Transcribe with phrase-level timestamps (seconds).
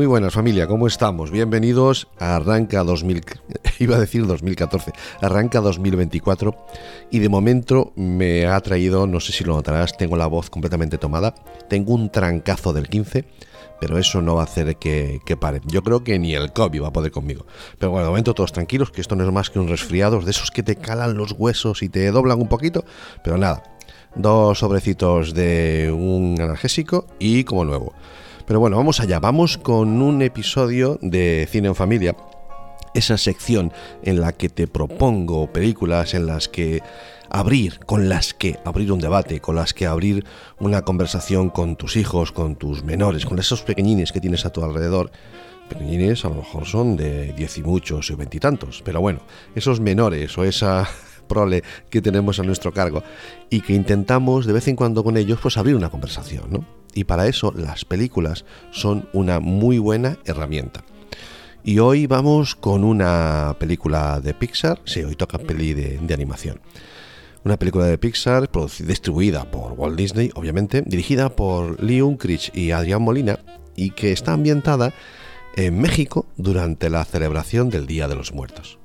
[0.00, 1.30] Muy buenas familia, ¿cómo estamos?
[1.30, 3.22] Bienvenidos a Arranca 2000,
[3.80, 6.56] iba a decir 2014, Arranca 2024
[7.10, 10.96] y de momento me ha traído, no sé si lo notarás, tengo la voz completamente
[10.96, 11.34] tomada,
[11.68, 13.26] tengo un trancazo del 15,
[13.78, 15.60] pero eso no va a hacer que, que pare.
[15.66, 17.44] Yo creo que ni el COVID va a poder conmigo.
[17.78, 20.30] Pero bueno, de momento todos tranquilos, que esto no es más que un resfriado, de
[20.30, 22.86] esos que te calan los huesos y te doblan un poquito,
[23.22, 23.64] pero nada,
[24.14, 27.92] dos sobrecitos de un analgésico y como nuevo.
[28.50, 32.16] Pero bueno, vamos allá, vamos con un episodio de Cine en Familia,
[32.94, 33.72] esa sección
[34.02, 36.82] en la que te propongo películas en las que
[37.28, 40.24] abrir, con las que abrir un debate, con las que abrir
[40.58, 44.64] una conversación con tus hijos, con tus menores, con esos pequeñines que tienes a tu
[44.64, 45.12] alrededor.
[45.68, 49.20] Pequeñines a lo mejor son de diez y muchos y veintitantos, pero bueno,
[49.54, 50.88] esos menores o esa
[51.28, 53.04] prole que tenemos a nuestro cargo
[53.48, 56.79] y que intentamos de vez en cuando con ellos pues abrir una conversación, ¿no?
[56.94, 60.84] Y para eso las películas son una muy buena herramienta.
[61.62, 66.60] Y hoy vamos con una película de Pixar, sí, hoy toca peli de, animación.
[67.44, 73.02] Una película de Pixar distribuida por Walt Disney, obviamente, dirigida por Lee Unkrich y Adrián
[73.02, 73.38] Molina
[73.76, 74.92] y que está ambientada
[75.56, 78.79] en México durante la celebración del Día de los Muertos.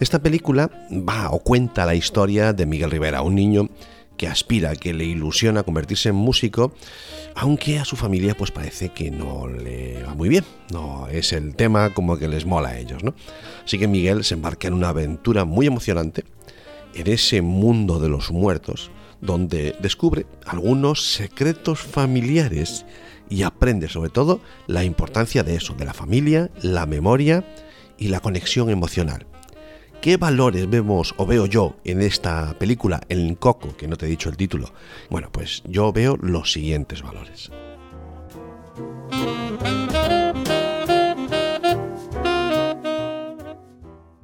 [0.00, 3.68] Esta película va o cuenta la historia de Miguel Rivera, un niño
[4.16, 6.72] que aspira, que le ilusiona convertirse en músico,
[7.34, 11.56] aunque a su familia pues parece que no le va muy bien, no es el
[11.56, 13.14] tema como que les mola a ellos, ¿no?
[13.64, 16.24] Así que Miguel se embarca en una aventura muy emocionante
[16.94, 22.86] en ese mundo de los muertos, donde descubre algunos secretos familiares
[23.28, 27.44] y aprende sobre todo la importancia de eso, de la familia, la memoria
[27.98, 29.26] y la conexión emocional.
[30.00, 34.08] ¿Qué valores vemos o veo yo en esta película, en Coco, que no te he
[34.08, 34.72] dicho el título?
[35.10, 37.50] Bueno, pues yo veo los siguientes valores.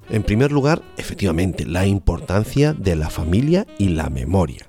[0.08, 4.66] En primer lugar, efectivamente, la importancia de la familia y la memoria.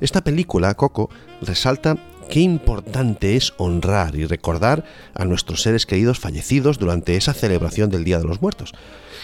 [0.00, 1.08] Esta película, Coco,
[1.40, 1.96] resalta
[2.28, 4.84] qué importante es honrar y recordar
[5.14, 8.72] a nuestros seres queridos fallecidos durante esa celebración del Día de los Muertos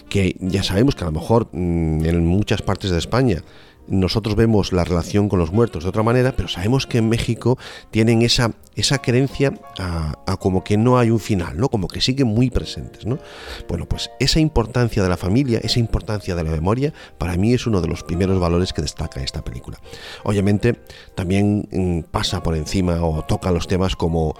[0.08, 3.42] que ya sabemos que a lo mejor mm, en muchas partes de España
[3.86, 7.58] nosotros vemos la relación con los muertos de otra manera, pero sabemos que en México
[7.90, 11.68] tienen esa, esa creencia a, como que no hay un final, ¿no?
[11.68, 13.18] Como que siguen muy presentes, ¿no?
[13.68, 17.66] Bueno, pues esa importancia de la familia, esa importancia de la memoria, para mí es
[17.66, 19.78] uno de los primeros valores que destaca esta película.
[20.24, 20.80] Obviamente,
[21.14, 24.34] también mm, pasa por encima o toca los temas como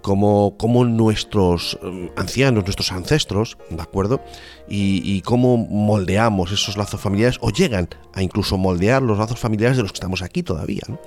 [0.00, 4.20] como, nuestros mm, ancianos, nuestros ancestros, ¿de acuerdo?
[4.68, 9.82] Y, cómo moldeamos esos lazos familiares o llegan a incluso moldear los lazos familiares de
[9.82, 10.82] los que estamos aquí todavía.
[10.88, 10.98] ¿no?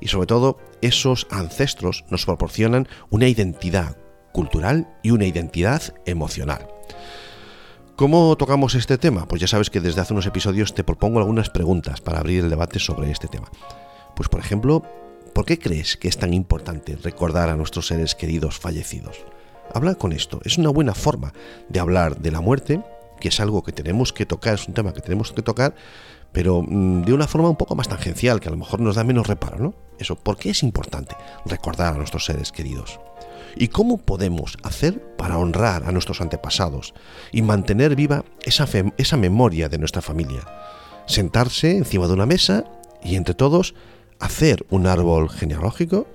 [0.00, 3.96] Y sobre todo, esos ancestros nos proporcionan una identidad
[4.32, 6.68] cultural y una identidad emocional.
[7.96, 9.26] ¿Cómo tocamos este tema?
[9.26, 12.50] Pues ya sabes que desde hace unos episodios te propongo algunas preguntas para abrir el
[12.50, 13.50] debate sobre este tema.
[14.14, 14.82] Pues por ejemplo,
[15.36, 19.18] ¿Por qué crees que es tan importante recordar a nuestros seres queridos fallecidos?
[19.74, 20.40] Habla con esto.
[20.46, 21.34] Es una buena forma
[21.68, 22.80] de hablar de la muerte,
[23.20, 25.74] que es algo que tenemos que tocar, es un tema que tenemos que tocar,
[26.32, 29.04] pero mm, de una forma un poco más tangencial, que a lo mejor nos da
[29.04, 29.74] menos reparo, ¿no?
[29.98, 31.14] Eso, ¿por qué es importante
[31.44, 32.98] recordar a nuestros seres queridos?
[33.56, 36.94] ¿Y cómo podemos hacer para honrar a nuestros antepasados
[37.30, 40.46] y mantener viva esa memoria de nuestra familia?
[41.04, 42.64] Sentarse encima de una mesa
[43.04, 43.74] y entre todos
[44.20, 46.06] hacer un árbol genealógico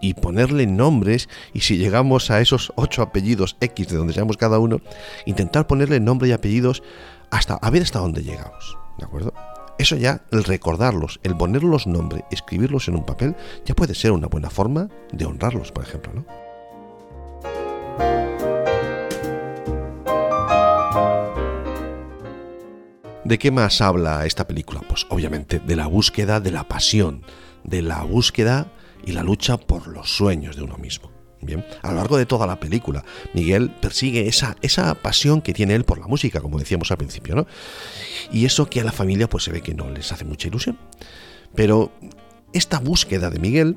[0.00, 4.58] y ponerle nombres y si llegamos a esos ocho apellidos X de donde seamos cada
[4.58, 4.80] uno,
[5.24, 6.82] intentar ponerle nombre y apellidos
[7.30, 9.32] hasta a ver hasta dónde llegamos, ¿de acuerdo?
[9.78, 14.28] Eso ya, el recordarlos, el ponerlos nombre, escribirlos en un papel, ya puede ser una
[14.28, 16.45] buena forma de honrarlos, por ejemplo, ¿no?
[23.26, 24.82] ¿De qué más habla esta película?
[24.88, 27.22] Pues obviamente de la búsqueda de la pasión,
[27.64, 28.70] de la búsqueda
[29.04, 31.10] y la lucha por los sueños de uno mismo.
[31.40, 35.74] Bien, a lo largo de toda la película, Miguel persigue esa, esa pasión que tiene
[35.74, 37.48] él por la música, como decíamos al principio, ¿no?
[38.30, 40.78] Y eso que a la familia pues se ve que no les hace mucha ilusión.
[41.52, 41.90] Pero
[42.52, 43.76] esta búsqueda de Miguel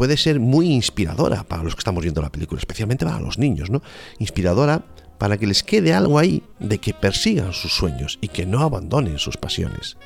[0.00, 3.68] puede ser muy inspiradora para los que estamos viendo la película, especialmente para los niños,
[3.68, 3.82] ¿no?
[4.18, 4.82] Inspiradora
[5.18, 9.18] para que les quede algo ahí de que persigan sus sueños y que no abandonen
[9.18, 9.98] sus pasiones.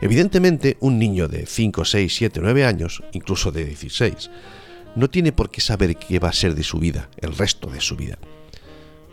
[0.00, 4.28] Evidentemente, un niño de 5, 6, 7, 9 años, incluso de 16,
[4.96, 7.80] no tiene por qué saber qué va a ser de su vida, el resto de
[7.80, 8.18] su vida.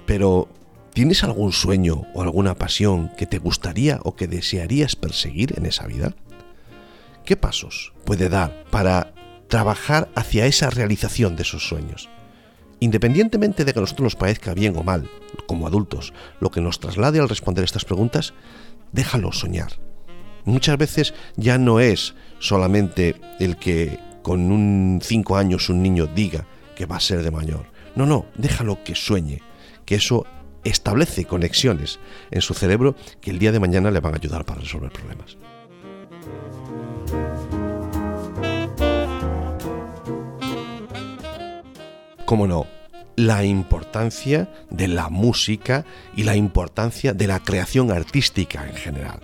[0.08, 0.50] Pero,
[0.96, 5.86] ¿tienes algún sueño o alguna pasión que te gustaría o que desearías perseguir en esa
[5.86, 6.16] vida?
[7.26, 9.14] ¿Qué pasos puede dar para
[9.48, 12.10] trabajar hacia esa realización de esos sueños?
[12.80, 15.10] Independientemente de que a nosotros nos parezca bien o mal,
[15.48, 18.34] como adultos, lo que nos traslade al responder estas preguntas,
[18.92, 19.80] déjalo soñar.
[20.44, 26.46] Muchas veces ya no es solamente el que con un 5 años un niño diga
[26.76, 27.72] que va a ser de mayor.
[27.96, 29.42] No, no, déjalo que sueñe,
[29.86, 30.26] que eso
[30.64, 32.00] establece conexiones
[32.32, 35.38] en su cerebro que el día de mañana le van a ayudar para resolver problemas.
[42.26, 42.68] Cómo no,
[43.16, 45.86] la importancia de la música
[46.16, 49.20] y la importancia de la creación artística en general.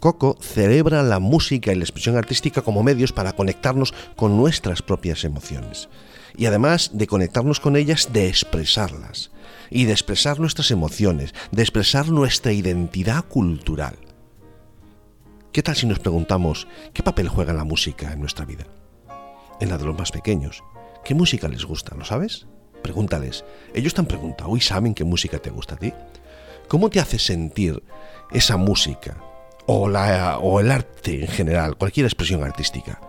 [0.00, 5.24] Coco celebra la música y la expresión artística como medios para conectarnos con nuestras propias
[5.24, 5.88] emociones.
[6.36, 9.30] Y además de conectarnos con ellas, de expresarlas.
[9.68, 13.96] Y de expresar nuestras emociones, de expresar nuestra identidad cultural.
[15.52, 18.66] ¿Qué tal si nos preguntamos qué papel juega la música en nuestra vida?
[19.60, 20.62] En la de los más pequeños,
[21.04, 21.94] ¿Qué música les gusta?
[21.96, 22.46] ¿Lo sabes?
[22.82, 23.44] Pregúntales.
[23.74, 25.92] Ellos te han preguntado y saben qué música te gusta a ti.
[26.68, 27.82] ¿Cómo te hace sentir
[28.30, 29.16] esa música?
[29.66, 33.00] O, la, o el arte en general, cualquier expresión artística.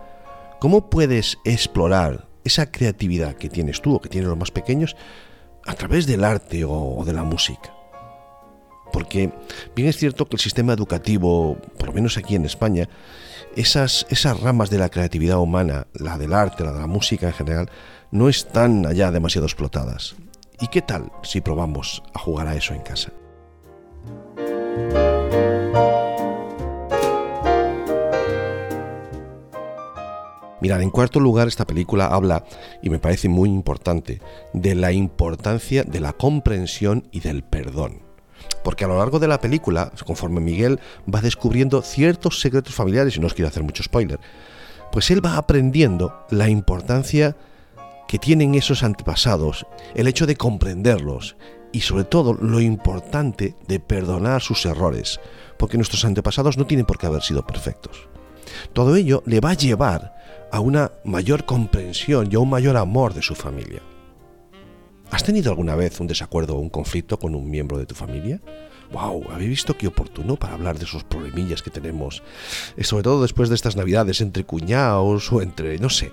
[0.60, 4.96] ¿Cómo puedes explorar esa creatividad que tienes tú o que tienen los más pequeños
[5.66, 7.72] a través del arte o de la música?
[8.92, 9.32] Porque
[9.74, 12.88] bien es cierto que el sistema educativo, por lo menos aquí en España,
[13.56, 17.32] esas, esas ramas de la creatividad humana, la del arte, la de la música en
[17.32, 17.70] general,
[18.10, 20.14] no están allá demasiado explotadas.
[20.60, 23.12] ¿Y qué tal si probamos a jugar a eso en casa?
[30.60, 32.44] Mirad, en cuarto lugar, esta película habla,
[32.82, 34.20] y me parece muy importante,
[34.52, 38.11] de la importancia de la comprensión y del perdón
[38.62, 40.80] porque a lo largo de la película, conforme Miguel
[41.12, 44.20] va descubriendo ciertos secretos familiares, y no os quiero hacer mucho spoiler,
[44.90, 47.36] pues él va aprendiendo la importancia
[48.06, 51.36] que tienen esos antepasados, el hecho de comprenderlos
[51.72, 55.18] y sobre todo lo importante de perdonar sus errores,
[55.58, 58.08] porque nuestros antepasados no tienen por qué haber sido perfectos.
[58.74, 60.14] Todo ello le va a llevar
[60.52, 63.80] a una mayor comprensión y a un mayor amor de su familia.
[65.12, 68.40] ¿Has tenido alguna vez un desacuerdo o un conflicto con un miembro de tu familia?
[68.92, 69.30] ¡Wow!
[69.30, 72.22] ¿Habéis visto qué oportuno para hablar de esos problemillas que tenemos?
[72.78, 75.78] Eh, sobre todo después de estas navidades entre cuñados o entre...
[75.78, 76.12] no sé.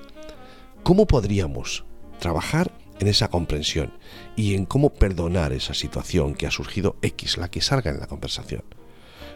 [0.84, 1.86] ¿Cómo podríamos
[2.20, 3.94] trabajar en esa comprensión
[4.36, 8.08] y en cómo perdonar esa situación que ha surgido X, la que salga en la
[8.08, 8.64] conversación?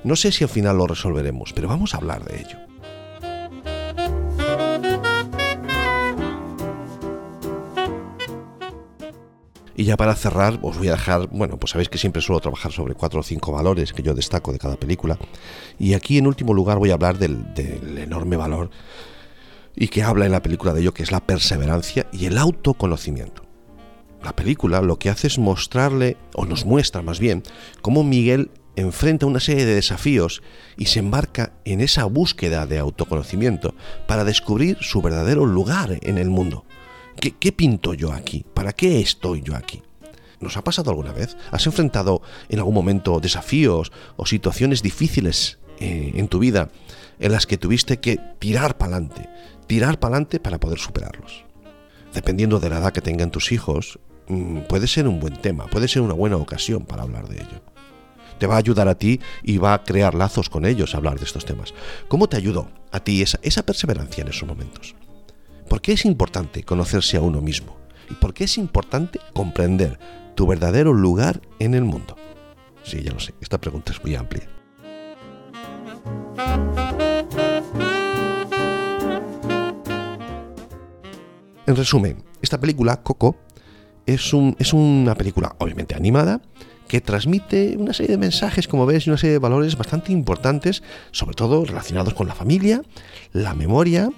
[0.03, 2.72] No sé si al final lo resolveremos, pero vamos a hablar de ello.
[9.75, 12.71] Y ya para cerrar, os voy a dejar, bueno, pues sabéis que siempre suelo trabajar
[12.71, 15.17] sobre cuatro o cinco valores que yo destaco de cada película.
[15.79, 17.43] Y aquí en último lugar voy a hablar del,
[17.97, 18.69] enorme valor
[19.75, 23.43] y que habla en la película de ello, que es la perseverancia y el autoconocimiento.
[24.23, 27.41] La película lo que hace es mostrarle, o nos muestra más bien,
[27.81, 30.41] cómo Miguel enfrenta una serie de desafíos
[30.77, 33.75] y se embarca en esa búsqueda de autoconocimiento
[34.07, 36.65] para descubrir su verdadero lugar en el mundo.
[37.19, 38.45] ¿Qué, pinto yo aquí?
[38.53, 39.81] ¿Para qué estoy yo aquí?
[40.39, 41.37] ¿Nos ha pasado alguna vez?
[41.51, 46.69] ¿Has enfrentado en algún momento desafíos o situaciones difíciles eh, en tu vida
[47.19, 49.29] en las que tuviste que tirar para adelante,
[49.67, 51.45] tirar para adelante para poder superarlos?
[52.13, 55.87] Dependiendo de la edad que tengan tus hijos, mm, puede ser un buen tema, puede
[55.87, 57.61] ser una buena ocasión para hablar de ello.
[58.37, 61.17] Te va a ayudar a ti y va a crear lazos con ellos a hablar
[61.17, 61.73] de estos temas.
[62.09, 64.95] ¿Cómo te ayudó a ti esa, esa perseverancia en esos momentos?
[65.73, 67.75] ¿Por qué es importante conocerse a uno mismo?
[68.07, 69.97] ¿Y por qué es importante comprender
[70.35, 72.15] tu verdadero lugar en el mundo?
[72.83, 74.47] Sí, ya lo sé, esta pregunta es muy amplia.
[81.65, 83.37] En resumen, esta película, Coco,
[84.05, 86.39] es, un, es una película obviamente animada
[86.87, 90.83] que transmite una serie de mensajes, como ves, y una serie de valores bastante importantes,
[91.09, 92.83] sobre todo relacionados con la familia,
[93.31, 94.11] la memoria,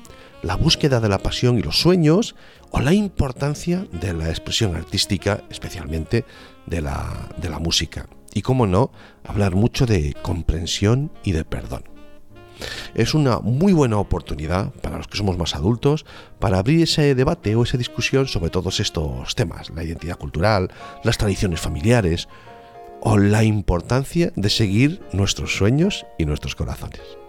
[0.45, 2.35] la búsqueda de la pasión y los sueños
[2.69, 6.23] o la importancia de la expresión artística, especialmente
[6.67, 8.07] de la, de la música.
[8.31, 8.91] Y cómo no,
[9.23, 11.85] hablar mucho de comprensión y de perdón.
[12.93, 16.05] Es una muy buena oportunidad para los que somos más adultos
[16.37, 20.71] para abrir ese debate o esa discusión sobre todos estos temas, la identidad cultural,
[21.03, 22.27] las tradiciones familiares
[23.01, 27.24] o la importancia de seguir nuestros sueños y nuestros corazones.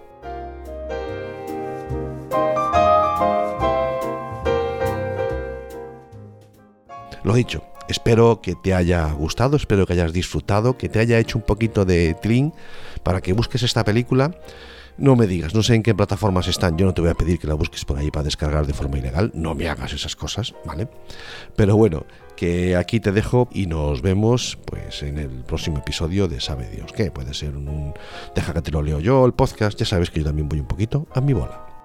[7.27, 11.39] Lo dicho, espero que te haya gustado, espero que hayas disfrutado, que te haya hecho
[11.39, 12.53] un poquito de trin
[13.03, 14.31] para que busques esta película.
[14.97, 17.41] No me digas, no sé en qué plataformas están, yo no te voy a pedir
[17.41, 20.55] que la busques por ahí para descargar de forma ilegal, no me hagas esas cosas,
[20.65, 20.87] ¿vale?
[21.57, 22.07] Pero bueno,
[22.37, 26.93] que aquí te dejo y nos vemos pues en el próximo episodio de Sabe Dios,
[26.93, 27.93] que puede ser un,
[28.37, 30.69] Deja que te lo leo yo, el podcast, ya sabes que yo también voy un
[30.69, 31.76] poquito a mi bola.